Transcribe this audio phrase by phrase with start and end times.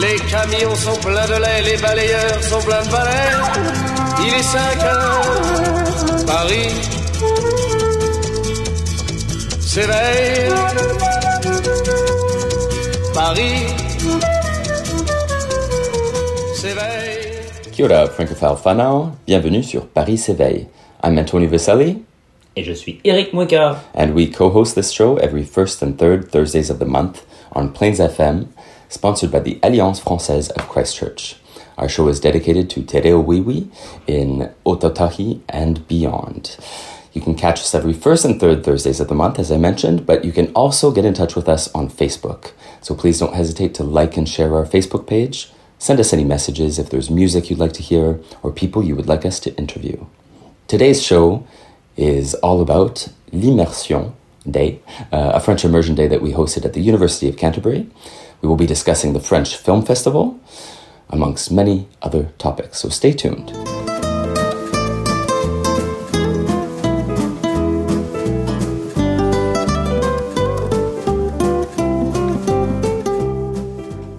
[0.00, 3.32] Les camions sont pleins de lait, les balayeurs sont pleins de balais.
[4.20, 6.70] Il est 5 heures, Paris
[9.60, 10.52] s'éveille.
[13.14, 13.66] Paris
[16.54, 17.72] s'éveille.
[17.72, 19.10] Kia ora, francophile whanau.
[19.26, 20.66] Bienvenue sur Paris s'éveille.
[21.04, 22.02] I'm Antonio Viselli,
[22.56, 23.76] Et je suis Eric Mouka.
[23.94, 28.00] and we co-host this show every first and third Thursdays of the month on Plains
[28.00, 28.46] FM,
[28.88, 31.36] sponsored by the Alliance Française of Christchurch.
[31.78, 33.70] Our show is dedicated to Te Reo Wiwi
[34.06, 36.56] in Otautahi and beyond.
[37.12, 40.04] You can catch us every first and third Thursdays of the month, as I mentioned,
[40.04, 42.52] but you can also get in touch with us on Facebook.
[42.82, 45.50] So please don't hesitate to like and share our Facebook page.
[45.78, 49.08] Send us any messages if there's music you'd like to hear or people you would
[49.08, 50.06] like us to interview.
[50.68, 51.46] Today's show
[51.96, 54.12] is all about l'Immersion
[54.50, 54.80] Day,
[55.12, 57.88] uh, a French immersion day that we hosted at the University of Canterbury.
[58.42, 60.38] We will be discussing the French Film Festival,
[61.10, 63.52] amongst many other topics, so stay tuned.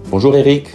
[0.09, 0.67] Bonjour Eric.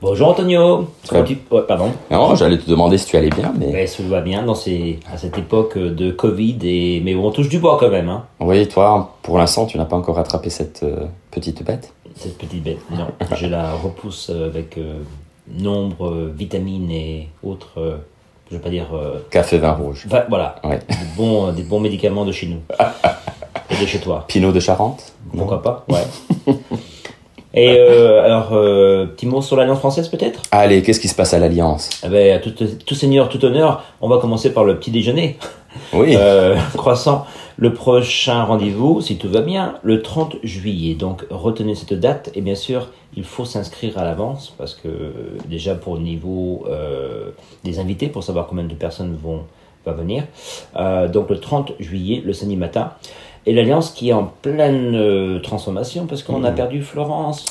[0.00, 0.86] Bonjour Antonio.
[1.26, 1.90] Tu- ouais, pardon.
[2.10, 5.16] Non, j'allais te demander si tu allais bien, mais ça va bien dans ces, à
[5.16, 9.16] cette époque de Covid, et, mais on touche du bois quand même, hein, oui, toi,
[9.22, 11.92] pour l'instant, tu n'as pas encore attrapé cette euh, petite bête.
[12.18, 12.78] Cette petite bête.
[12.90, 14.94] Non, je la repousse avec euh,
[15.50, 17.96] nombre, euh, vitamines et autres, euh,
[18.50, 20.06] je vais pas dire, euh, Café vin rouge.
[20.08, 20.78] va- voilà, Ouais.
[20.88, 22.60] des, bons, euh, des bons médicaments de chez nous
[23.70, 24.24] et de chez toi.
[24.28, 25.12] Pinot de Charente?
[25.36, 26.54] Pourquoi pas Ouais.
[27.54, 30.42] Et euh, alors, euh, petit mot sur l'Alliance française peut-être?
[30.52, 31.88] Allez, qu'est-ce qui se passe à l'Alliance?
[32.04, 35.38] Eh ben, tout, tout seigneur, tout honneur, on va commencer par le petit déjeuner.
[35.94, 37.26] Oui, Euh, croissant.
[37.60, 40.94] Le prochain rendez-vous, si tout va bien, le 30 juillet.
[40.94, 45.12] Donc retenez cette date et bien sûr, il faut s'inscrire à l'avance parce que euh,
[45.48, 47.30] déjà pour le niveau euh,
[47.64, 49.42] des invités, pour savoir combien de personnes vont
[49.84, 50.24] va venir.
[50.76, 52.92] Euh, donc le 30 juillet, le samedi matin.
[53.46, 57.44] Et l'Alliance qui est en pleine euh, transformation parce qu'on a perdu Florence.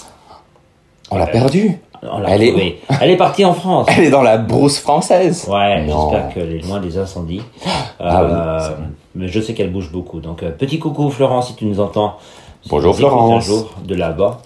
[1.12, 1.79] On l'a perdue.
[2.03, 2.79] L'a Elle est retrouvée.
[3.01, 3.88] Elle est partie en France.
[3.90, 5.47] Elle est dans la brousse française.
[5.50, 7.41] Ouais, j'espère qu'elle est loin des incendies.
[8.00, 8.69] Ah oui, Euh,
[9.16, 10.19] mais je sais qu'elle bouge beaucoup.
[10.19, 12.18] Donc, euh, petit coucou Florence, si tu nous entends.
[12.69, 13.44] Bonjour, Florence.
[13.44, 14.41] Un jour de là-bas.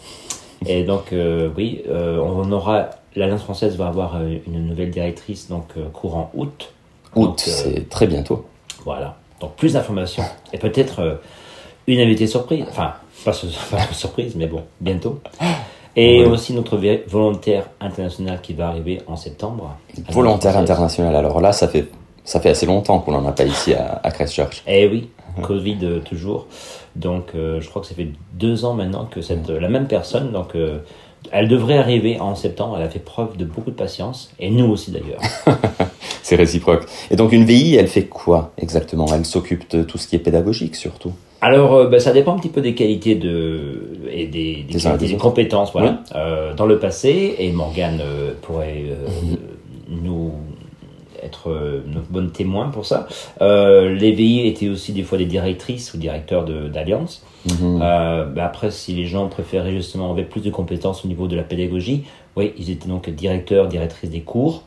[0.66, 2.86] Et donc, euh, oui, euh, on aura.
[3.18, 6.72] L'Alliance française va avoir euh, une nouvelle directrice, donc euh, courant août.
[7.16, 8.46] Août, euh, c'est très bientôt.
[8.86, 9.16] Voilà.
[9.42, 10.24] Donc, plus d'informations.
[10.54, 11.16] Et peut-être euh,
[11.88, 12.64] une invitée surprise.
[12.70, 12.94] Enfin,
[13.26, 13.32] pas,
[13.72, 15.20] pas surprise, mais bon, bientôt.
[15.96, 16.25] Et Oui.
[16.25, 19.75] aussi notre volontaire international qui va arriver en septembre.
[20.09, 21.16] Volontaire international.
[21.16, 21.88] Alors là, ça fait,
[22.24, 24.63] ça fait assez longtemps qu'on n'en a pas ici à, à Christchurch.
[24.68, 25.09] Eh oui,
[25.41, 26.47] Covid euh, toujours.
[26.96, 30.31] Donc, euh, je crois que ça fait deux ans maintenant que cette, la même personne,
[30.31, 30.80] donc, euh,
[31.31, 32.75] elle devrait arriver en septembre.
[32.78, 35.22] Elle a fait preuve de beaucoup de patience, et nous aussi d'ailleurs.
[36.24, 36.85] C'est réciproque.
[37.09, 39.07] Et donc, une VI, elle fait quoi exactement?
[39.13, 41.12] Elle s'occupe de tout ce qui est pédagogique, surtout?
[41.41, 45.18] Alors, euh, ben, ça dépend un petit peu des qualités de, et des, des, qualités,
[45.18, 45.72] compétences.
[45.72, 46.03] Voilà.
[46.16, 49.07] Euh, dans le passé, et Morgane euh, pourrait euh,
[49.90, 50.34] nous
[51.24, 53.07] être euh, notre bonne témoin pour ça.
[53.41, 57.24] Euh, les VI étaient aussi des fois des directrices ou directeurs de- d'alliance.
[57.46, 57.80] Mhm.
[57.81, 61.35] Euh, bah après, si les gens préféraient justement avec plus de compétences au niveau de
[61.35, 62.03] la pédagogie,
[62.35, 64.63] oui, ils étaient donc directeurs, directrices des cours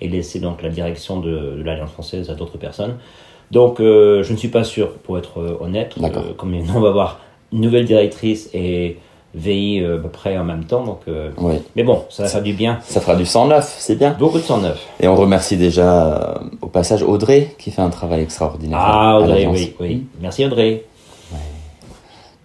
[0.00, 2.96] et laissaient donc la direction de, de l'Alliance française à d'autres personnes.
[3.50, 6.88] Donc, euh, je ne suis pas sûr, pour être euh, honnête, euh, comme on va
[6.88, 7.18] avoir
[7.52, 8.98] une nouvelle directrice et
[9.34, 10.84] VI euh, à peu près en même temps.
[10.84, 11.00] Donc,
[11.38, 11.54] Oui.
[11.74, 12.78] mais bon, ça va faire du bien.
[12.82, 14.14] Ça fera du 109, c'est bien.
[14.18, 14.78] Beaucoup de 109.
[15.00, 18.78] Et on remercie déjà, au passage, Audrey, qui fait un travail extraordinaire.
[18.80, 20.06] Ah, à Audrey, oui, oui.
[20.20, 20.84] Merci Audrey.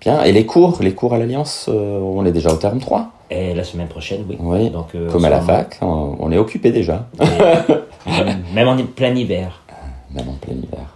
[0.01, 0.23] Bien.
[0.23, 3.11] Et les cours, les cours à l'Alliance, on est déjà au terme 3.
[3.31, 4.37] Et la semaine prochaine, oui.
[4.39, 4.69] Oui.
[4.69, 7.07] Donc, euh, Comme à la fac, on, on est occupé déjà.
[8.53, 9.61] Même en plein hiver.
[10.13, 10.94] Même en plein hiver.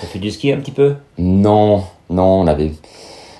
[0.00, 2.72] Ça fait du ski un petit peu Non, non, on avait,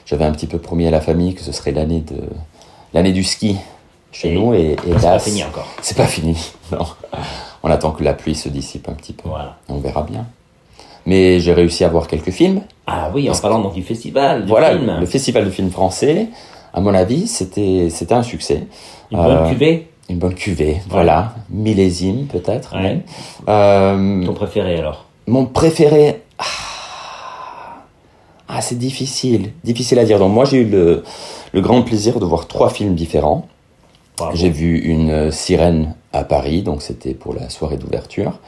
[0.07, 2.17] j'avais un petit peu promis à la famille que ce serait l'année de,
[2.95, 3.57] l'année du ski
[4.13, 5.67] chez Et- nous et, et C'est pas fini encore.
[5.83, 6.37] C'est pas fini,
[6.73, 6.87] non.
[7.63, 9.29] On attend que la pluie se dissipe un petit peu.
[9.29, 9.57] Voilà.
[9.69, 10.27] On verra bien.
[11.07, 12.61] Mais j'ai réussi à voir quelques films.
[12.87, 14.97] Ah oui, en parlant donc du festival, du voilà, film.
[15.01, 16.29] le festival de films français
[16.75, 18.67] À mon avis, c'était c'était un succès.
[19.11, 21.35] Une bonne Euh, cuvée Une bonne cuvée, voilà.
[21.49, 22.75] Millésime peut-être.
[22.77, 23.01] Ouais.
[23.49, 25.07] Euh, Ton préféré alors?
[25.27, 26.23] mon préféré.
[28.49, 29.53] Ah, c'est difficile.
[29.65, 30.19] Difficile à dire.
[30.19, 31.05] Donc, moi, j'ai eu le,
[31.53, 33.47] le grand plaisir de voir trois films différents.
[34.35, 38.39] J'ai vu une sirène à Paris, donc c'était pour la soirée d'ouverture.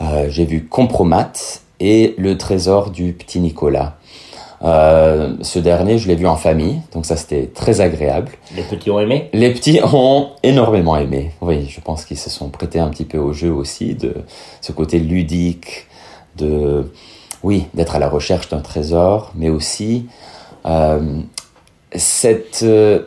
[0.00, 1.32] Euh, j'ai vu Compromat
[1.80, 3.96] et Le trésor du petit Nicolas.
[4.62, 8.30] Euh, ce dernier, je l'ai vu en famille, donc ça c'était très agréable.
[8.54, 9.28] Les petits ont aimé?
[9.32, 11.32] Les petits ont énormément aimé.
[11.40, 14.14] Oui, je pense qu'ils se sont prêtés un petit peu au jeu aussi, de
[14.60, 15.86] ce côté ludique,
[16.36, 16.92] de
[17.42, 20.06] oui, d'être à la recherche d'un trésor, mais aussi
[20.66, 21.20] euh,
[21.94, 23.00] cette, euh,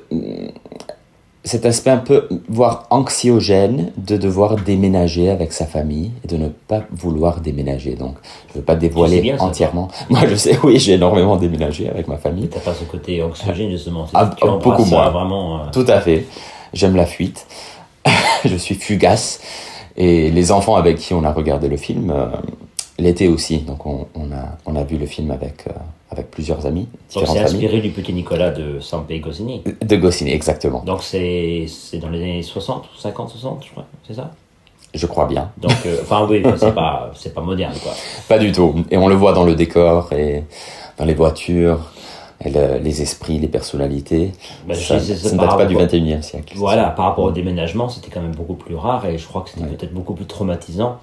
[1.43, 6.49] cet aspect un peu, voire anxiogène, de devoir déménager avec sa famille et de ne
[6.49, 7.95] pas vouloir déménager.
[7.95, 8.15] Donc,
[8.49, 9.47] je ne veux pas dévoiler bien ça, toi.
[9.47, 9.87] entièrement.
[10.09, 12.47] Moi, je sais, oui, j'ai énormément déménagé avec ma famille.
[12.47, 14.07] T'as pas ce côté anxiogène justement.
[14.13, 15.09] Ah, tu embrasses beaucoup moins.
[15.09, 15.57] Vraiment.
[15.61, 16.25] euh, Tout à fait.
[16.73, 17.45] J'aime la fuite.
[18.45, 19.39] je suis fugace.
[19.97, 22.13] Et les enfants avec qui on a regardé le film,
[22.97, 23.59] l'été aussi.
[23.59, 25.71] Donc on, on a, on a vu le film avec, euh,
[26.11, 29.61] avec plusieurs amis, Donc c'est inspiré du petit Nicolas de Sampe Goscinny.
[29.81, 30.83] De Goscinny, exactement.
[30.85, 34.31] Donc c'est c'est dans les années 60, 50, 60, je crois, c'est ça?
[34.93, 35.51] Je crois bien.
[35.57, 37.91] Donc, euh, enfin oui, c'est pas, c'est pas moderne quoi.
[38.29, 38.75] Pas du tout.
[38.89, 40.45] Et on le voit dans le décor et
[40.97, 41.79] dans les voitures,
[42.43, 44.31] le- les esprits, les personnalités.
[44.67, 46.53] Bah, ça, sais, c'est ça ne date pas du rapport- 21e siècle.
[46.57, 49.49] Voilà, par rapport au déménagement, c'était quand même beaucoup plus rare et je crois que
[49.51, 49.69] c'était Ouais.
[49.75, 50.97] peut-être beaucoup plus traumatisant.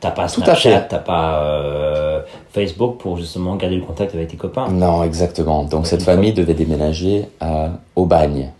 [0.00, 2.20] T'as pas Snapchat, t'as pas euh,
[2.52, 4.68] Facebook pour justement garder le contact avec tes copains.
[4.68, 5.64] Non, exactement.
[5.64, 6.14] Donc cette fois.
[6.14, 8.50] famille devait déménager à Aubagne.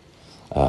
[0.57, 0.61] Euh,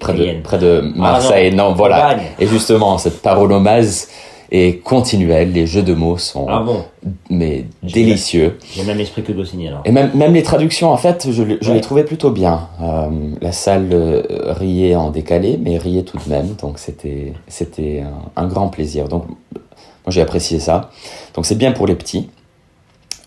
[0.00, 1.50] près de, près de Marseille.
[1.52, 2.06] Ah non, non, voilà.
[2.06, 2.22] Aubagne.
[2.38, 4.08] Et justement, cette paronomase
[4.56, 5.52] est continuelle.
[5.52, 6.84] Les jeux de mots sont Ah bon,
[7.30, 8.58] mais délicieux.
[8.74, 9.82] j'ai même esprit que Goscinny alors.
[9.84, 11.74] Et même, même les traductions, en fait, je, les- je Ouais.
[11.76, 12.68] les trouvais plutôt bien.
[12.82, 13.08] Euh,
[13.40, 14.22] la salle euh,
[14.52, 16.54] riait en décalé, mais riait tout de même.
[16.60, 18.02] Donc c'était c'était
[18.36, 19.08] un, un grand plaisir.
[19.08, 20.90] Donc moi j'ai apprécié ça.
[21.34, 22.28] Donc c'est bien pour les petits.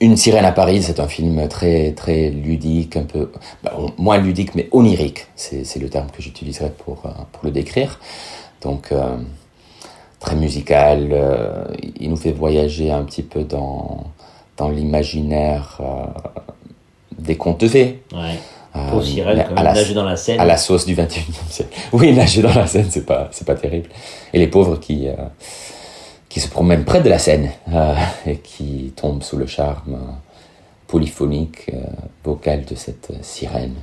[0.01, 3.31] Une sirène à Paris, c'est un film très très ludique, un peu
[3.65, 5.27] bah, moins ludique mais onirique.
[5.35, 7.99] C'est le terme que j'utiliserais pour euh, pour le décrire.
[8.61, 9.17] Donc euh,
[10.19, 11.09] très musical.
[11.11, 11.63] euh,
[11.99, 14.03] il nous fait voyager un petit peu dans
[14.57, 16.05] dans l'imaginaire euh,
[17.17, 18.01] des contes de fées.
[18.13, 18.35] Ouais.
[18.75, 20.39] Euh, Pour quand même, la, nager dans la Seine.
[20.39, 21.75] à la sauce du 21e siècle.
[21.93, 23.89] Oui, nager dans la Seine, c'est pas, c'est pas terrible.
[24.33, 25.07] Et les pauvres qui,
[26.27, 27.49] qui se promènent près de la Seine
[28.27, 29.97] et qui tombent sous le charme
[30.89, 31.77] polyphonique, euh,
[32.25, 33.75] vocal de cette sirène.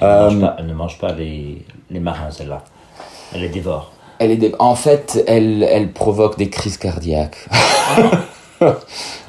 [0.00, 2.62] Elle, ne mange pas, elle ne mange pas les, les marins, celle-là.
[3.34, 3.90] Elle les dévore.
[4.22, 7.48] Elle est dé- En fait, elle, elle provoque des crises cardiaques.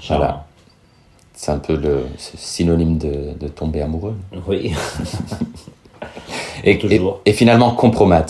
[0.08, 0.46] Voilà.
[1.34, 2.06] C'est un peu le
[2.38, 4.16] synonyme de, de tomber amoureux.
[4.48, 4.74] Oui.
[6.64, 7.20] Et, et, Toujours.
[7.26, 8.26] et finalement Compromat.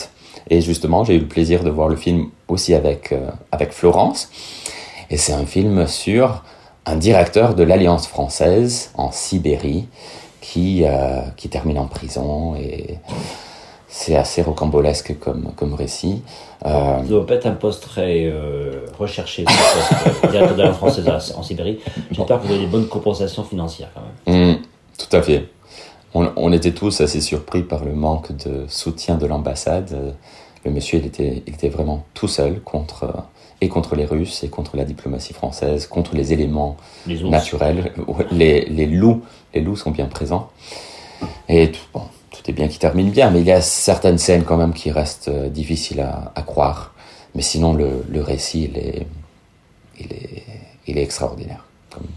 [0.50, 4.30] Et justement, j'ai eu le plaisir de voir le film aussi avec, euh, avec Florence.
[5.10, 6.44] Et c'est un film sur
[6.86, 9.88] un directeur de l'Alliance française en Sibérie
[10.42, 12.56] qui, euh, qui termine en prison.
[12.56, 12.98] Et
[13.90, 16.24] c'est assez rocambolesque comme, comme récit.
[16.66, 19.54] Euh, Ça doit pas être un poste très euh, recherché, ce
[20.10, 21.80] poste, euh, directeur de la française en Sibérie.
[22.12, 24.52] J'espère que vous avez des bonnes compensations financières quand même.
[24.54, 24.58] Mm,
[24.98, 25.50] tout à fait.
[26.14, 29.92] On, on était tous assez surpris par le manque de soutien de l'ambassade.
[29.94, 30.12] Euh,
[30.66, 33.22] Le monsieur, il était, il était vraiment tout seul contre, euh,
[33.60, 37.92] et contre les Russes, et contre la diplomatie française, contre les éléments Les naturels.
[38.32, 39.22] Les, les loups,
[39.54, 40.48] les loups sont bien présents.
[41.50, 44.44] Et tout, bon, tout est bien qui termine bien, mais il y a certaines scènes
[44.44, 46.94] quand même qui restent euh, difficiles à, à croire.
[47.36, 49.08] Mais sinon, le, le récit, il est,
[50.00, 50.44] il est,
[50.88, 51.64] il est extraordinaire.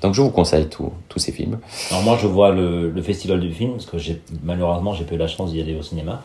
[0.00, 1.58] Donc je vous conseille tous ces films.
[1.90, 3.98] Alors moi, je vois le, le festival du film, parce que
[4.42, 6.22] malheureusement, j'ai pas eu la chance d'y aller au cinéma.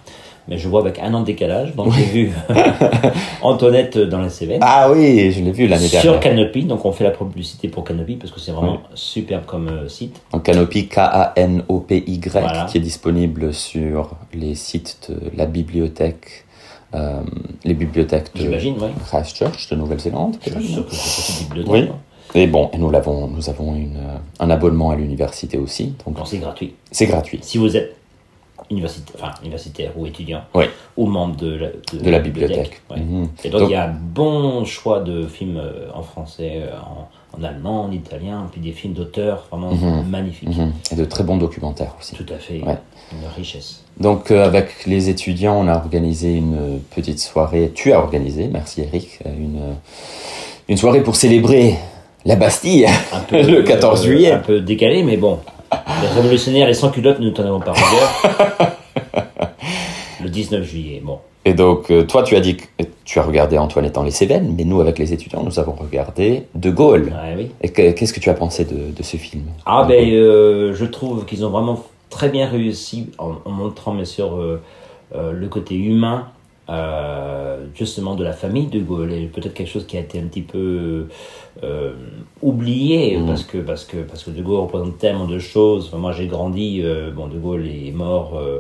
[0.52, 1.74] Mais je vois avec un an de décalage.
[1.78, 2.32] Donc j'ai vu
[3.42, 4.60] Antoinette dans les Cévennes.
[4.62, 6.20] Ah oui, je l'ai vu l'année Sur dernière.
[6.20, 9.88] Canopy, donc on fait la publicité pour Canopy parce que c'est vraiment superbe comme euh,
[9.88, 10.22] site.
[10.34, 12.66] Donc Canopy, K-A-N-O-P-Y, Voilà.
[12.70, 16.46] qui est disponible sur les sites de la bibliothèque,
[16.96, 17.22] euh,
[17.64, 18.52] les bibliothèques de.
[19.08, 20.36] Christchurch, de Nouvelle-Zélande.
[20.46, 21.72] Je peut-être, suis non sûr que c'est une bibliothèque.
[21.74, 21.88] Oui.
[21.88, 21.96] non
[22.42, 26.18] Et bon, et nous l'avons, nous avons une, euh, un abonnement à l'université aussi, Donc
[26.26, 26.76] c'est gratuit.
[26.92, 27.40] c'est gratuit.
[27.42, 27.96] Si vous êtes
[28.70, 30.66] universitaire, enfin, universitaire ou étudiant, Oui.
[30.98, 31.68] ou membre de la,
[32.00, 32.82] De la bibliothèque.
[32.90, 33.00] ouais.
[33.00, 33.28] Mhm.
[33.44, 36.70] Et donc, Donc- il y a un bon choix de films euh, en français, euh,
[36.80, 40.08] en, en allemand, en italien, puis des films d'auteurs vraiment Mhm.
[40.10, 40.50] magnifiques.
[40.56, 40.74] Mhm.
[40.92, 42.16] Et de très bons documentaires aussi.
[42.16, 42.78] Tout à fait, Ouais.
[43.14, 43.84] une richesse.
[44.00, 47.72] Donc euh, avec les étudiants, on a organisé une petite soirée.
[47.74, 49.62] Tu as organisé, merci Eric, une,
[50.70, 51.76] une soirée pour célébrer
[52.26, 54.32] la Bastille Un peu, le 14 euh, juillet.
[54.32, 55.40] Un peu décalé, mais bon,
[56.02, 58.72] Les révolutionnaires, les sans-culottes, nous t'en avons pas rigueur.
[60.24, 61.20] Le 19 juillet, bon.
[61.46, 62.64] Et donc, euh, toi, tu as dit que
[63.06, 66.44] tu as regardé Antoine étant les Cévennes, mais nous, avec les étudiants, nous avons regardé
[66.54, 67.06] De Gaulle.
[67.06, 67.52] Ouais, oui.
[67.62, 69.46] Et que- qu'est-ce que tu as pensé de, de ce film?
[69.66, 74.06] Ah ben, euh, je trouve qu'ils ont vraiment très bien réussi en, en montrant bien
[74.06, 74.62] sûr euh,
[75.16, 76.28] euh, le côté humain
[76.70, 80.24] euh, justement de la famille de Gaulle et peut-être quelque chose qui a été un
[80.28, 81.08] petit peu
[81.64, 81.94] euh,
[82.42, 83.26] oublié Mhm.
[83.28, 85.88] parce que parce que parce que de Gaulle représente tellement de choses.
[85.88, 88.60] Enfin, moi j'ai grandi, euh, bon de Gaulle est mort, euh,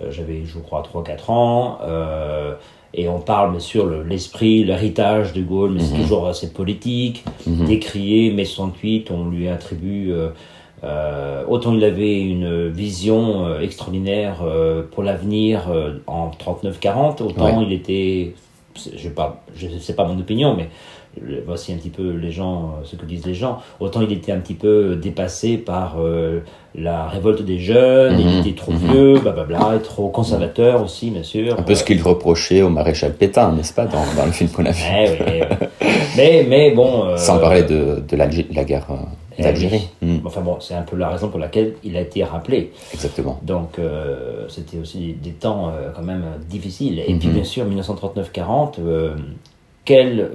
[0.00, 1.78] euh, j'avais je crois 3-4 ans.
[1.82, 2.54] euh,
[2.94, 6.02] et on parle bien sûr le- l'esprit, l'héritage de Gaulle, mais c'est Mhm.
[6.02, 10.12] toujours assez politique décrié, mai 68, on lui attribue
[10.84, 15.68] euh, autant il avait une vision euh, extraordinaire euh, pour l'avenir
[16.06, 17.64] en 39-40, autant Ouais.
[17.66, 18.34] il était,
[18.74, 19.08] je
[19.56, 20.68] je sais pas mon opinion, mais
[21.46, 23.58] voici un petit peu les gens, ce que disent les gens.
[23.80, 26.40] Autant il était un petit peu dépassé par euh,
[26.74, 28.40] la révolte des jeunes, il Mhm.
[28.40, 28.78] était trop Mhm.
[28.92, 31.58] vieux, blablabla, et trop conservateur aussi, bien sûr.
[31.58, 34.64] Un peu ce qu'il reprochait au maréchal Pétain, n'est-ce pas, dans, dans le film qu'on
[34.64, 35.48] a vu ouais, ouais.
[36.16, 37.04] mais, mais bon.
[37.08, 38.94] euh, Sans parler de, la guerre eh
[39.38, 39.88] d'Algérie.
[40.02, 40.08] oui.
[40.20, 42.72] Mm, Enfin bon, c'est un peu la raison pour laquelle il a été rappelé.
[42.92, 43.38] exactement.
[43.42, 46.98] Donc euh, c'était aussi des, temps euh, quand même difficiles.
[47.00, 47.34] Et puis Mhm.
[47.34, 49.14] bien sûr, 1939-40, euh,
[49.84, 50.28] quelle euh,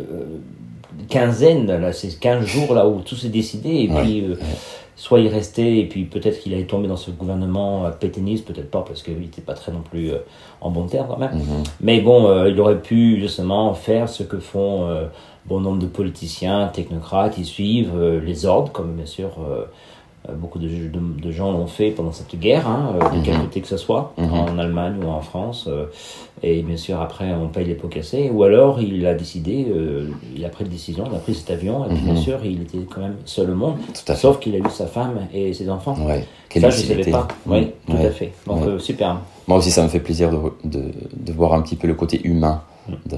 [1.10, 3.70] quinzaine, là, c'est 15 jours là où tout s'est décidé.
[3.70, 4.26] Et Ouais, puis,
[5.00, 8.72] soit il restait, et puis peut-être qu'il allait tomber dans ce gouvernement euh, pétainiste, peut-être
[8.72, 10.18] pas, parce qu'il n'était pas très non plus euh,
[10.60, 11.36] en bon terme quand même.
[11.36, 11.64] Mhm.
[11.82, 15.06] Mais bon, euh, il aurait pu justement faire ce que font euh,
[15.46, 19.66] bon nombre de politiciens, technocrates, ils suivent euh, les ordres, comme bien sûr euh,
[20.34, 23.68] beaucoup de, de- de gens l'ont fait pendant cette guerre, hein, de quel côté que
[23.68, 24.34] ce soit, Mhm.
[24.34, 25.70] en Allemagne ou en France.
[26.44, 28.30] Et bien sûr, après, on paye les pots cassés.
[28.32, 31.50] Ou alors, il a décidé, euh, il a pris une décision, il a pris cet
[31.52, 32.14] avion, et puis Mhm.
[32.14, 33.76] bien sûr, il était quand même seul au monde,
[34.06, 35.96] Tout sauf qu'il a eu sa femme et ses enfants.
[36.06, 36.26] Ouais.
[36.50, 37.28] Quelle Ça, je ne savais pas.
[37.46, 38.06] Mm, Oui, tout ouais.
[38.06, 38.32] à fait.
[38.46, 38.68] Donc, Ouais.
[38.68, 39.20] euh, super.
[39.48, 40.84] Moi aussi, ça me fait plaisir de, de,
[41.16, 42.62] de voir un petit peu le côté humain
[43.06, 43.18] de-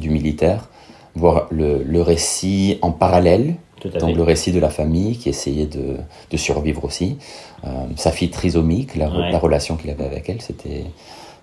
[0.00, 0.68] du militaire,
[1.14, 5.66] voir le, le récit en parallèle, Tout donc le récit de la famille qui essayait
[5.66, 5.96] de,
[6.30, 7.16] de survivre aussi.
[7.64, 9.32] Euh, sa fille trisomique, la, Ouais.
[9.32, 10.84] la relation qu'il avait avec elle, c'était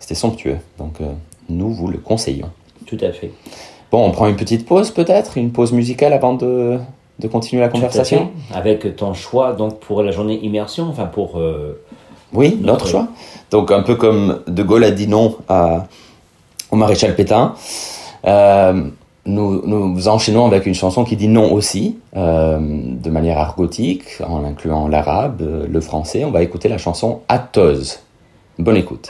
[0.07, 0.57] c'était somptueux.
[0.79, 1.05] Donc, euh,
[1.49, 2.49] nous vous le conseillons.
[2.85, 3.31] Tout à fait.
[3.91, 6.77] Bon, on prend une petite pause peut-être, une pause musicale avant de,
[7.19, 8.29] de continuer la conversation?
[8.53, 11.81] Avec ton choix donc pour la journée immersion, enfin pour euh,
[12.31, 13.07] Oui, Notre- notre choix.
[13.51, 15.87] Donc un peu comme De Gaulle a dit non à,
[16.71, 17.55] au maréchal Pétain,
[18.25, 18.83] euh,
[19.25, 24.45] nous, nous enchaînons avec une chanson qui dit non aussi, euh, de manière argotique, en
[24.45, 26.23] incluant l'arabe, le français.
[26.23, 27.99] On va écouter la chanson Atos.
[28.57, 29.09] Bonne écoute.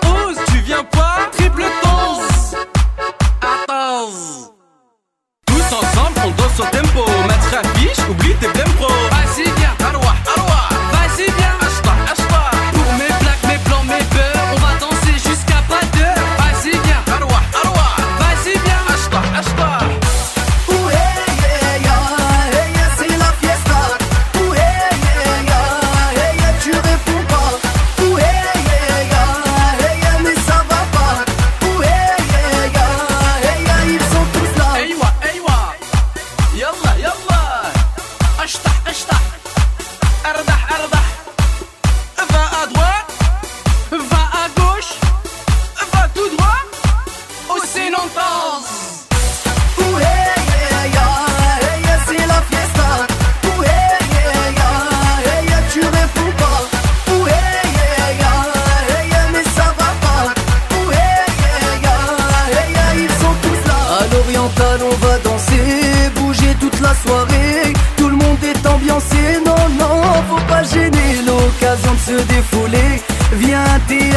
[66.91, 67.73] la soirée.
[67.97, 73.01] Tout le monde est ambiancé, non, non, faut pas gêner l'occasion de se défouler.
[73.33, 74.09] Viens, t'es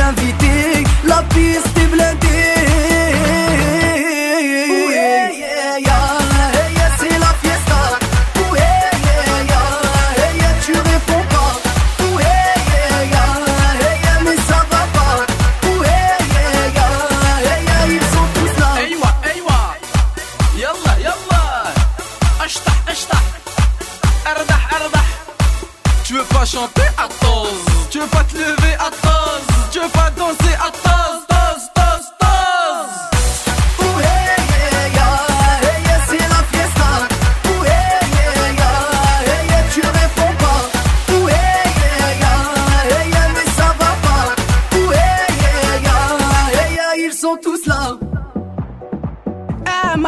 [1.07, 1.74] la piste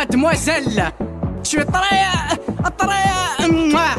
[0.06, 0.92] mademoiselle,
[1.42, 2.70] tu es très.
[2.78, 3.48] très.
[3.50, 3.96] mouah.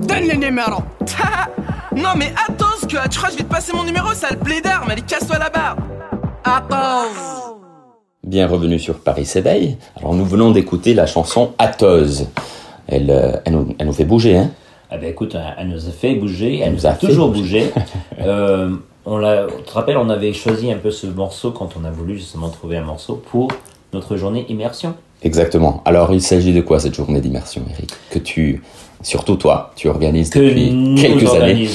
[0.00, 0.82] Donne le numéro.
[1.96, 4.84] non mais attends, que tu crois que je vais te passer mon numéro, sale plaidard,
[4.86, 5.76] mais allez, casse-toi là-bas.
[6.44, 7.08] Attends.
[8.24, 9.76] Bien revenu sur Paris s'éveille.
[9.98, 12.26] Alors nous venons d'écouter la chanson Athos.
[12.88, 14.50] Elle, euh, elle, nous, elle nous fait bouger, hein
[14.90, 17.70] Eh ben écoute, elle nous a fait bouger, elle Elle nous a toujours bouger.
[17.74, 17.86] bougé.
[18.20, 18.70] Euh,
[19.04, 21.90] on l'a, tu te rappelles, on avait choisi un peu ce morceau quand on a
[21.90, 23.48] voulu justement trouver un morceau pour
[23.92, 24.94] notre journée immersion.
[25.24, 25.82] Exactement.
[25.84, 27.90] Alors il s'agit de quoi cette journée d'immersion, Eric?
[28.10, 28.62] Que tu,
[29.02, 31.68] surtout toi, tu organises Que depuis nous quelques années.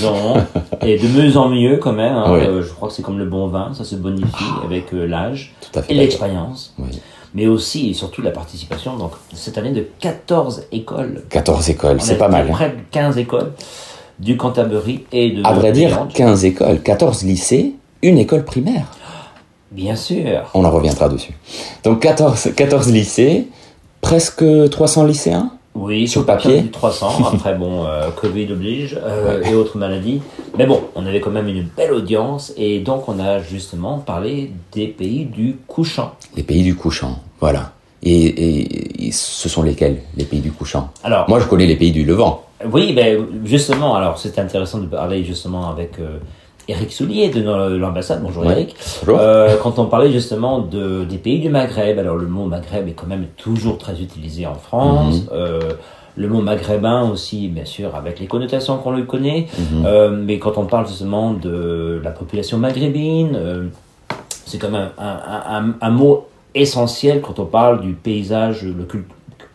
[0.86, 2.14] et de mieux en mieux quand même.
[2.14, 2.26] hein.
[2.28, 2.40] Oui.
[2.42, 5.54] Euh, je crois que c'est comme le bon vin, ça se bonifie avec euh, l'âge
[5.90, 6.74] et l'expérience.
[6.80, 6.88] Oui.
[7.34, 8.98] Mais aussi et surtout la participation.
[8.98, 11.24] Donc cette année de 14 écoles.
[11.30, 12.48] 14 écoles, c'est pas mal.
[12.50, 12.54] hein.
[12.54, 13.52] Près de 15 écoles
[14.20, 16.12] du Canterbury et de À vrai dire, Irlande.
[16.14, 18.88] 15 écoles, 14 lycées, une école primaire.
[19.78, 20.42] Bien sûr.
[20.56, 21.34] On en reviendra dessus.
[21.84, 23.48] Donc 14, 14 lycées,
[24.02, 26.50] presque 300 lycéens Oui, Sur papier.
[26.56, 26.62] papier.
[26.64, 27.08] du 300.
[27.36, 30.22] Après, bon, euh, Covid oblige euh, et autres maladies.
[30.58, 34.52] Mais bon, on avait quand même une belle audience et donc on a justement parlé
[34.74, 36.14] des pays du couchant.
[36.36, 37.74] Les pays du couchant, voilà.
[38.02, 40.90] Et, et- et ce sont lesquels, les pays du couchant?
[41.04, 42.44] Alors, Moi, je connais les pays du Levant.
[42.72, 46.18] oui, ben justement, alors c'est intéressant de parler justement avec euh,
[46.68, 47.42] Eric Soulier de
[47.78, 48.22] l'ambassade.
[48.22, 48.52] Bonjour Ouais.
[48.54, 48.76] Eric.
[49.06, 49.20] Bonjour.
[49.22, 52.92] Euh, quand on parlait justement de, des pays du Maghreb, alors le mot Maghreb est
[52.94, 55.22] quand même toujours très utilisé en France.
[55.22, 55.28] Mhm.
[55.32, 55.60] Euh,
[56.20, 59.46] le mot maghrébin aussi, bien sûr, avec les connotations qu'on le connaît.
[59.58, 59.86] Mhm.
[59.86, 63.70] Euh, mais quand on parle justement de la population maghrébine,
[64.46, 68.84] c'est quand même un, un- un- un mot essentiel quand on parle du paysage le
[68.86, 69.06] cul-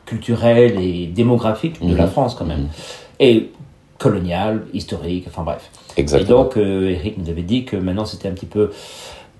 [0.06, 2.10] culturel et démographique de la Mhm.
[2.10, 2.68] France quand même.
[3.18, 3.50] Et
[3.98, 5.68] colonial, historique, enfin bref.
[5.96, 6.40] Exactement.
[6.40, 8.70] Et donc, euh, Eric nous avait dit que maintenant c'était un petit peu,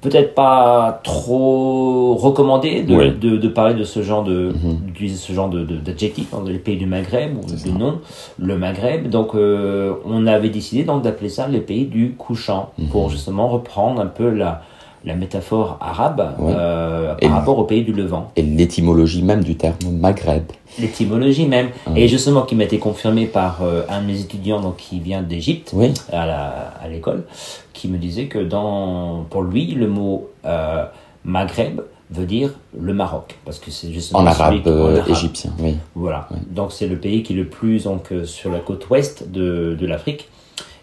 [0.00, 3.10] peut-être pas trop recommandé de, Oui.
[3.12, 4.76] de, de parler de ce genre de, Mhm.
[4.86, 8.00] d'utiliser ce genre de, d'adjectif dans les pays du Maghreb ou de nom,
[8.38, 9.08] le Maghreb.
[9.08, 12.88] Donc, euh, on avait décidé donc d'appeler ça les pays du couchant Mhm.
[12.88, 14.62] pour justement reprendre un peu la,
[15.04, 16.52] la métaphore arabe Oui.
[16.56, 18.30] euh, par rapport aux pays du Levant.
[18.36, 20.44] Et l'étymologie même du terme Maghreb.
[20.78, 21.68] L'étymologie même.
[21.96, 25.22] Et justement, qui m'a été confirmé par euh, un de mes étudiants donc, qui vient
[25.22, 27.24] d'Égypte Oui, à l'école,
[27.72, 30.84] qui me disait que dans, pour lui, le mot euh,
[31.24, 35.08] Maghreb veut dire le Maroc, parce que c'est justement en arabe en euh, arabe.
[35.10, 35.76] égyptien, oui.
[35.94, 36.28] Voilà.
[36.50, 39.74] Donc c'est le pays qui est le plus donc euh, sur la côte ouest de,
[39.78, 40.28] de l'Afrique.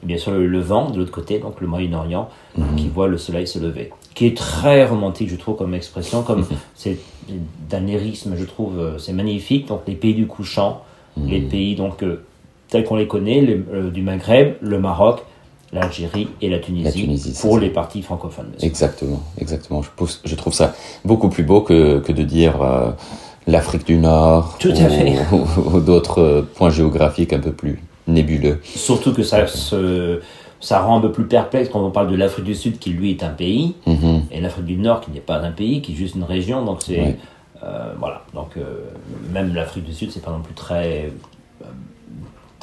[0.01, 2.75] Et bien sûr le Levant de l'autre côté, donc le Moyen-Orient, Mhm.
[2.77, 6.39] qui voit le soleil se lever, qui est très romantique, je trouve, comme expression, comme
[6.41, 6.47] Mhm.
[6.75, 6.97] c'est
[7.69, 9.67] d'un lyrisme, je trouve, euh, c'est magnifique.
[9.67, 10.81] Donc les pays du couchant,
[11.17, 11.29] Mhm.
[11.29, 12.23] les pays donc euh,
[12.69, 15.21] tels qu'on les connaît, euh, du Maghreb, le Maroc,
[15.71, 17.61] l'Algérie et la Tunisie, La Tunisie, c'est pour ça.
[17.61, 18.51] les parties francophones.
[18.61, 19.81] Exactement, exactement.
[19.83, 20.73] Je, pousse- je trouve ça
[21.05, 22.89] beaucoup plus beau que, que de dire euh,
[23.47, 28.59] l'Afrique du Nord Tout ou, ou- ou d'autres points géographiques un peu plus nébuleux.
[28.63, 30.19] Surtout que ça, se,
[30.59, 33.11] ça rend un peu plus perplexe quand on parle de l'Afrique du Sud, qui lui
[33.11, 33.75] est un pays.
[33.85, 34.23] Mhm.
[34.31, 36.63] et l'Afrique du Nord qui n'est pas un pays, qui est juste une région.
[36.65, 37.17] Donc c'est
[37.63, 38.23] euh, voilà.
[38.33, 38.63] Donc euh,
[39.31, 41.11] même l'Afrique du Sud, c'est pas non plus très
[41.61, 41.65] euh,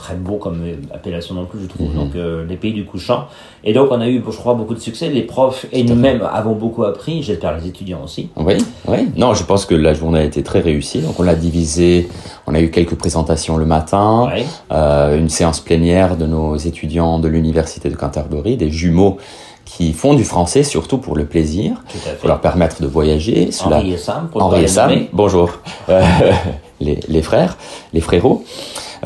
[0.06, 0.62] très beau comme
[0.94, 1.88] appellation non plus, je trouve.
[1.88, 1.94] Mhm.
[1.94, 3.26] Donc euh, les pays du couchant.
[3.64, 5.08] Et donc on a eu, je crois, beaucoup de succès.
[5.08, 7.22] Les profs et nous-mêmes avons beaucoup appris.
[7.22, 8.28] J'espère les étudiants aussi.
[8.36, 8.54] Oui,
[8.86, 9.08] oui.
[9.16, 11.00] Non, je pense que la journée a été très réussie.
[11.00, 12.08] Donc on l'a divisé.
[12.46, 14.30] On a eu quelques présentations le matin,
[14.70, 19.16] euh, une séance plénière de nos étudiants de l'université de Canterbury, des jumeaux
[19.64, 21.82] qui font du français surtout pour le plaisir,
[22.20, 23.50] pour leur permettre de voyager.
[23.64, 25.50] Henri et Sam, pour Henri et Sam, bonjour.
[25.88, 26.04] Euh,
[26.80, 27.56] les, les frères,
[27.92, 28.44] les frérots.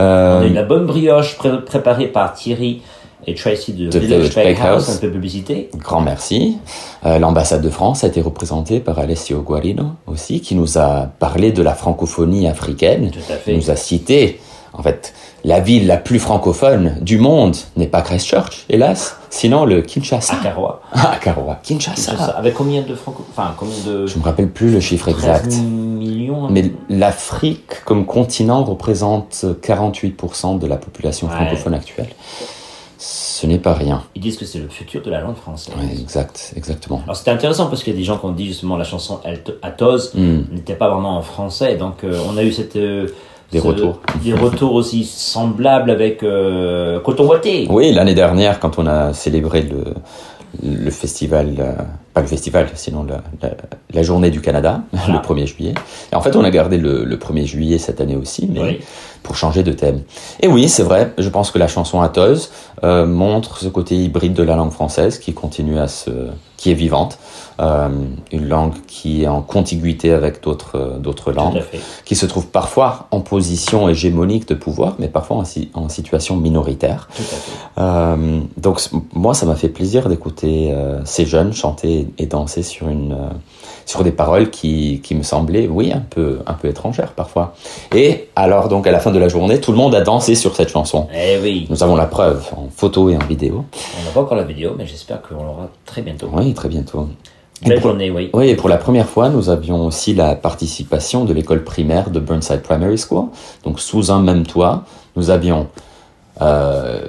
[0.01, 2.81] On Euh, a eu la bonne brioche pré- préparée par Thierry
[3.27, 5.69] et Tracy de, De Village Village Bakehouse, un peu de publicité.
[5.77, 6.57] Grand merci.
[7.05, 11.53] Euh, L'ambassade de France a été représentée par Alessio Guarino aussi, qui nous a parlé
[11.53, 13.11] de la francophonie africaine.
[13.11, 13.53] Tout à fait.
[13.53, 14.41] Il nous a cité,
[14.73, 15.13] en fait,
[15.45, 20.35] la ville la plus francophone du monde n'est pas Christchurch, hélas, sinon le Kinshasa.
[20.41, 20.81] À Carrois.
[20.93, 21.59] Ah, Karoa.
[21.63, 22.17] C'est Kinshasa.
[22.17, 22.25] ça.
[22.39, 24.07] Avec combien de franco Enfin, combien de.
[24.07, 25.53] Je me rappelle plus le chiffre 13 exact.
[26.31, 31.35] Millions Mais l'Afrique comme continent représente 48% de la population Ouais.
[31.35, 32.09] francophone actuelle.
[32.99, 34.03] Ce n'est pas rien.
[34.15, 35.75] Ils disent que c'est le futur de la langue française.
[35.75, 37.01] Ouais, exact, exactement.
[37.05, 39.21] Alors c'était intéressant parce qu'il y a des gens qui ont dit justement la chanson
[39.63, 40.41] Athos Hmm.
[40.53, 43.07] n'était pas vraiment en français, donc euh, on a eu cette euh,
[43.53, 44.01] Des ce- retours.
[44.23, 47.67] des retours aussi semblables avec euh, Coton Watté.
[47.71, 49.95] Oui, l'année dernière, quand on a célébré le,
[50.63, 51.73] le festival, euh,
[52.21, 53.55] pas le festival, sinon la, la,
[53.93, 55.15] la journée du Canada, Voilà.
[55.29, 55.75] le 1er juillet.
[56.13, 58.81] Et en fait, on a gardé le, le 1er juillet cette année aussi, mais Oui.
[59.23, 60.03] pour changer de thème.
[60.41, 62.51] Et oui, c'est vrai, je pense que la chanson Athos
[62.85, 66.11] euh, montre ce côté hybride de la langue française qui continue à se,
[66.61, 67.19] qui est vivante,
[67.59, 67.89] euh,
[68.33, 71.63] une langue qui est en contiguïté avec d'autres euh, d'autres langues,
[72.05, 76.37] qui se trouve parfois en position hégémonique de pouvoir, mais parfois en, si- en situation
[76.37, 77.09] minoritaire.
[77.79, 78.81] Euh, donc
[79.15, 83.17] moi, ça m'a fait plaisir d'écouter euh, ces jeunes chanter et danser sur une
[83.87, 87.55] sur des paroles qui, qui me semblaient, oui, un peu un peu étrangères parfois.
[87.95, 90.55] Et alors donc à la fin de la journée, tout le monde a dansé sur
[90.55, 91.09] cette chanson.
[91.15, 93.65] Eh oui, Nous avons la preuve en photo et en vidéo.
[94.01, 96.29] on n'a pas encore la vidéo, mais j'espère qu'on l'aura très bientôt.
[96.33, 97.09] Oui, très bientôt.
[97.65, 98.31] Et Belle pour- journée, oui.
[98.33, 102.19] Oui, et pour la première fois, nous avions aussi la participation de l'école primaire de
[102.19, 103.27] Burnside Primary School.
[103.65, 104.85] Donc, sous un même toit,
[105.17, 105.67] nous avions
[106.41, 107.01] euh,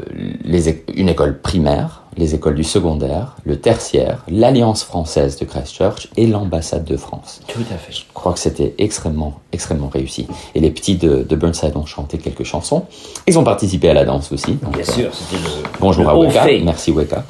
[0.44, 6.28] les, une école primaire, les écoles du secondaire, le tertiaire, l'Alliance française de Christchurch et
[6.28, 7.40] l'ambassade de France.
[7.48, 7.94] Tout à fait.
[7.94, 10.28] Je crois que c'était extrêmement, extrêmement réussi.
[10.54, 12.84] Et les petits de, de Burnside ont chanté quelques chansons.
[13.26, 14.56] Ils ont participé à la danse aussi.
[14.56, 15.64] Donc, Bien euh, sûr, c'était le.
[15.80, 16.44] Bonjour le à Weka.
[16.44, 16.60] fait.
[16.60, 17.24] Merci Weka.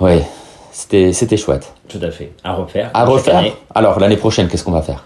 [0.00, 0.18] Oui,
[0.74, 1.72] c'était, c'était chouette.
[1.88, 2.32] Tout à fait.
[2.42, 2.90] À refaire.
[2.94, 3.36] À refaire.
[3.36, 3.54] année.
[3.74, 5.04] Alors, l'année prochaine, qu'est-ce qu'on va faire?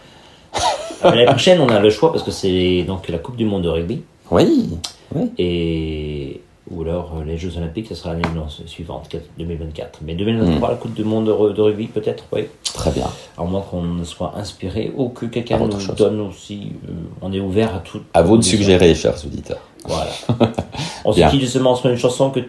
[1.05, 3.63] Euh, L'année prochaine, on a le choix parce que c'est donc la Coupe du Monde
[3.63, 4.71] de rugby Oui,
[5.15, 5.31] oui.
[5.39, 8.25] et ou alors euh, les Jeux Olympiques, ce sera l'année
[8.67, 10.01] suivante, 2024.
[10.03, 12.47] Mais 2023, la Coupe du Monde de, de rugby, peut-être, oui.
[12.75, 13.07] Très bien.
[13.39, 15.95] À moins qu'on ne soit inspiré ou que quelqu'un nous chose.
[15.97, 16.73] donne aussi.
[16.89, 18.01] euh, on est ouvert à tout.
[18.13, 19.61] À vous de suggérer, chers auditeurs.
[19.87, 20.11] Voilà.
[21.05, 22.41] on se quitte justement sur une chanson que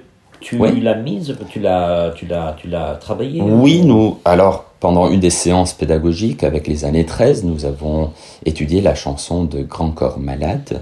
[0.42, 0.80] tu Oui.
[0.82, 3.42] l'as mise, tu l'as, tu l'as, tu l'as travaillée.
[3.42, 8.12] Oui, nous, alors, pendant une des séances pédagogiques avec les années 13, nous avons
[8.46, 10.82] étudié la chanson de Grand Corps Malade,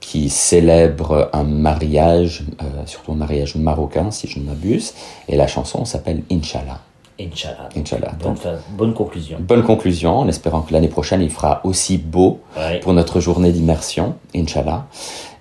[0.00, 4.94] qui célèbre un mariage, euh, surtout un mariage marocain, si je ne m'abuse,
[5.28, 6.80] et la chanson s'appelle Inch'Allah.
[7.18, 7.68] Inch'Allah.
[7.76, 8.12] Inch'Allah.
[8.20, 9.38] Bonne, Donc, fin- bonne conclusion.
[9.40, 12.80] bonne conclusion, en espérant que l'année prochaine, il fera aussi beau Ouais.
[12.80, 14.86] pour notre journée d'immersion, Inch'Allah.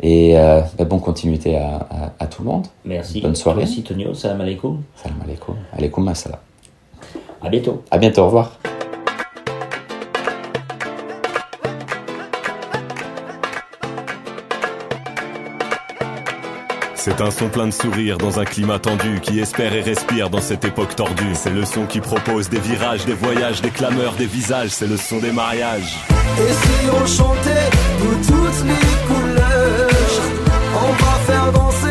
[0.01, 2.67] Et euh, ben, bonne continuité à, à- à tout le monde.
[2.85, 3.19] Merci.
[3.21, 3.59] Bonne soirée.
[3.61, 4.13] Merci Tonio.
[4.13, 4.83] Salam alaikum.
[5.01, 5.55] Salam alaikum.
[5.73, 6.39] Alaikum assalam.
[7.41, 7.83] À bientôt.
[7.91, 8.74] À bientôt, au revoir.
[17.05, 20.41] C'est un son plein de sourires dans un climat tendu qui espère et respire dans
[20.41, 21.35] cette époque tordue.
[21.35, 24.71] C'est le son qui propose des virages, des voyages, des clameurs, des visages.
[24.71, 25.99] C'est le son des mariages.
[26.09, 27.69] Et si on chantait
[28.01, 29.89] toutes les couleurs,
[30.73, 31.84] on va faire danser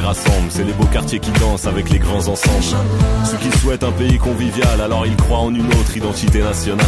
[0.00, 0.50] rassemble.
[0.50, 2.64] C'est les beaux quartiers qui dansent avec les grands ensembles.
[3.24, 6.86] Ceux qui souhaitent un pays convivial, alors ils croient en une autre identité nationale.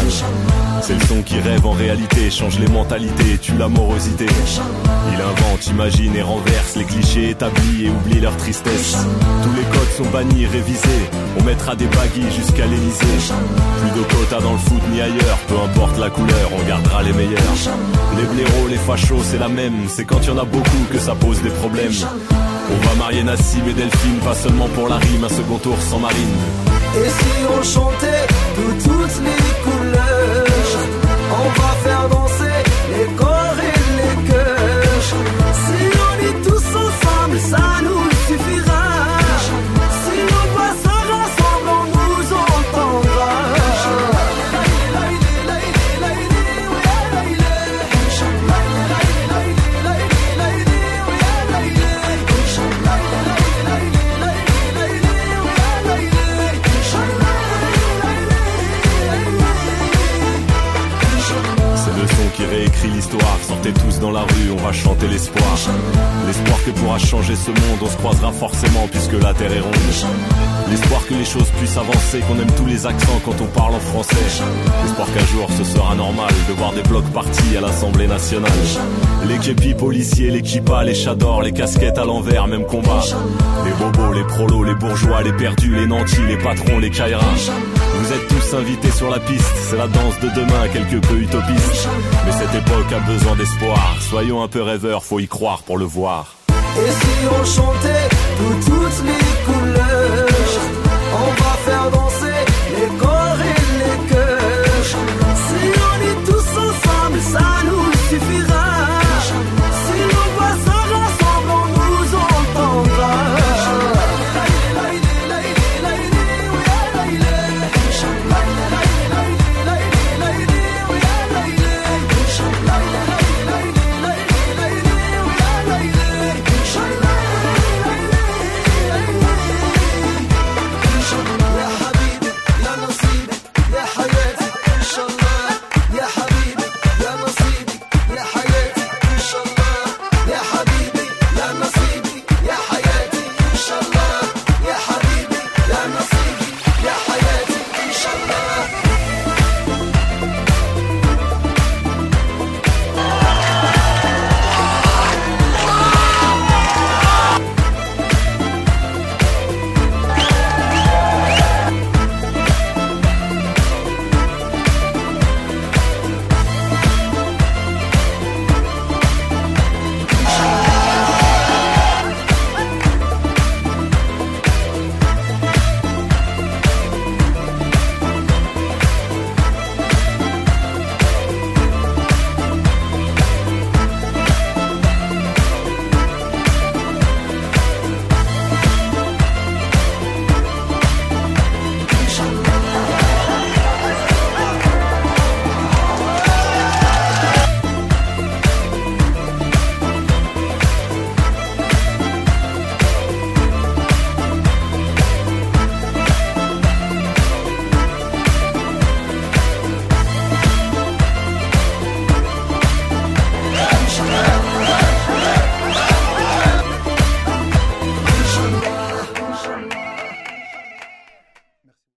[0.82, 4.26] C'est le son qui rêve en réalité, change les mentalités, tue l'amorosité.
[5.12, 8.96] Il invente, imagine et renverse les clichés établis et oublie leur tristesse.
[9.42, 11.10] Tous les codes sont bannis, révisés.
[11.38, 13.32] On mettra des baguilles jusqu'à l'Elysée.
[13.80, 17.12] Plus de quotas dans le foot ni ailleurs, peu importe la couleur, on gardera les
[17.12, 17.40] meilleurs.
[18.16, 19.88] Les blaireaux, les fachos, c'est la même.
[19.88, 21.92] C'est quand y en a beaucoup que ça pose des problèmes.
[22.72, 25.98] On va marier Nassim et Delphine, pas seulement pour la rime, un second tour sans
[25.98, 26.36] marine.
[26.96, 28.26] Et si on chantait
[28.58, 30.46] de toutes les couleurs,
[31.42, 32.58] on va faire danser
[32.96, 33.06] les
[64.00, 65.56] dans la rue, on va chanter l'espoir.
[66.26, 69.74] L'espoir que pourra changer ce monde, on se croisera forcément puisque la terre est ronde.
[70.70, 73.80] L'espoir que les choses puissent avancer, qu'on aime tous les accents quand on parle en
[73.80, 74.16] français.
[74.82, 78.50] L'espoir qu'un jour ce sera normal de voir des blocs partis à l'Assemblée nationale.
[79.28, 83.02] Les képis policiers, les kippas, les chadors, les casquettes à l'envers, même combat.
[83.64, 87.50] Les bobos, les prolos, les bourgeois, les perdus, les nantis, les patrons, les kairas.
[88.00, 91.86] Vous êtes tous invités sur la piste, c'est la danse de demain, quelque peu utopiste.
[92.24, 93.96] Mais cette époque a besoin d'espoir.
[94.00, 96.34] Soyons un peu rêveurs, faut y croire pour le voir.
[96.48, 98.08] Et si on chantait
[98.40, 99.59] de toutes les